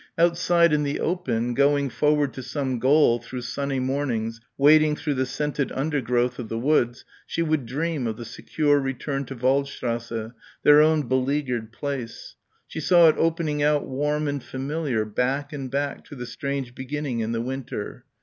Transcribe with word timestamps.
Outside 0.17 0.73
in 0.73 0.81
the 0.81 0.99
open, 0.99 1.53
going 1.53 1.87
forward 1.91 2.33
to 2.33 2.41
some 2.41 2.79
goal 2.79 3.19
through 3.19 3.41
sunny 3.41 3.79
mornings, 3.79 4.39
gathering 4.39 4.45
at 4.45 4.47
inns, 4.47 4.47
wading 4.57 4.95
through 4.95 5.13
the 5.13 5.27
scented 5.27 5.71
undergrowth 5.73 6.39
of 6.39 6.49
the 6.49 6.57
woods, 6.57 7.05
she 7.27 7.43
would 7.43 7.67
dream 7.67 8.07
of 8.07 8.17
the 8.17 8.25
secure 8.25 8.79
return 8.79 9.25
to 9.25 9.35
Waldstrasse, 9.35 10.31
their 10.63 10.81
own 10.81 11.03
beleaguered 11.03 11.71
place. 11.71 12.33
She 12.67 12.79
saw 12.79 13.09
it 13.09 13.15
opening 13.19 13.61
out 13.61 13.85
warm 13.85 14.27
and 14.27 14.43
familiar 14.43 15.05
back 15.05 15.53
and 15.53 15.69
back 15.69 16.03
to 16.05 16.15
the 16.15 16.25
strange 16.25 16.73
beginning 16.73 17.19
in 17.19 17.31
the 17.31 17.39
winter. 17.41 18.05